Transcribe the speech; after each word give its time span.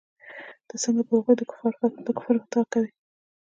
ته 0.67 0.75
څنگه 0.83 1.03
پر 1.07 1.15
هغوى 1.17 1.33
د 1.37 1.41
کفر 2.17 2.35
فتوا 2.41 2.63
کوې. 2.73 2.89